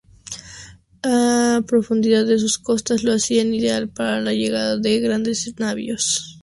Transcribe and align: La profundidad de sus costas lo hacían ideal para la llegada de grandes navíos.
La 1.03 1.63
profundidad 1.67 2.25
de 2.25 2.39
sus 2.39 2.57
costas 2.57 3.03
lo 3.03 3.13
hacían 3.13 3.53
ideal 3.53 3.87
para 3.87 4.19
la 4.19 4.33
llegada 4.33 4.75
de 4.77 4.99
grandes 4.99 5.53
navíos. 5.59 6.39